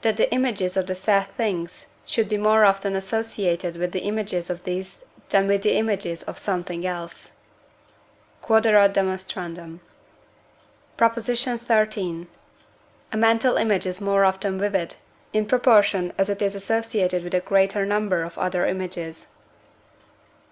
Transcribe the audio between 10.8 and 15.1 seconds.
PROP. XIII. A mental image is more often vivid,